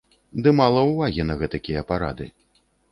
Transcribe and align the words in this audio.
Ды 0.47 0.53
мала 0.61 0.81
ўвагі 0.93 1.29
на 1.31 1.39
гэтакія 1.43 1.81
парады. 1.93 2.25